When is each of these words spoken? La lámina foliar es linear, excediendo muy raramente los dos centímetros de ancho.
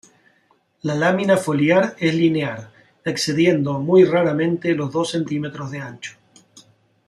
La 0.81 0.95
lámina 0.95 1.37
foliar 1.37 1.95
es 1.99 2.15
linear, 2.15 2.71
excediendo 3.05 3.77
muy 3.79 4.03
raramente 4.03 4.73
los 4.73 4.91
dos 4.91 5.11
centímetros 5.11 5.69
de 5.69 5.79
ancho. 5.81 6.13